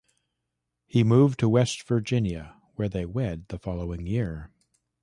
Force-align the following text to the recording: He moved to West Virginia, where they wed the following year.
He 0.87 1.03
moved 1.03 1.37
to 1.41 1.47
West 1.47 1.83
Virginia, 1.83 2.59
where 2.73 2.89
they 2.89 3.05
wed 3.05 3.47
the 3.49 3.59
following 3.59 4.07
year. 4.07 4.49